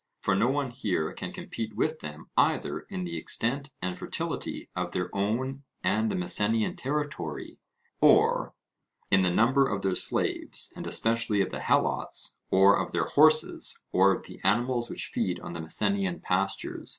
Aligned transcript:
For 0.19 0.33
no 0.33 0.47
one 0.49 0.71
here 0.71 1.13
can 1.13 1.31
compete 1.31 1.75
with 1.75 1.99
them 1.99 2.31
either 2.35 2.87
in 2.89 3.03
the 3.03 3.17
extent 3.17 3.69
and 3.83 3.95
fertility 3.95 4.67
of 4.75 4.93
their 4.93 5.15
own 5.15 5.61
and 5.83 6.09
the 6.09 6.15
Messenian 6.15 6.75
territory, 6.75 7.59
or 8.01 8.55
in 9.11 9.21
the 9.21 9.29
number 9.29 9.67
of 9.67 9.83
their 9.83 9.93
slaves, 9.93 10.73
and 10.75 10.87
especially 10.87 11.39
of 11.41 11.51
the 11.51 11.59
Helots, 11.59 12.39
or 12.49 12.79
of 12.81 12.91
their 12.93 13.09
horses, 13.09 13.83
or 13.91 14.11
of 14.11 14.25
the 14.25 14.39
animals 14.43 14.89
which 14.89 15.11
feed 15.13 15.39
on 15.41 15.53
the 15.53 15.61
Messenian 15.61 16.19
pastures. 16.19 16.89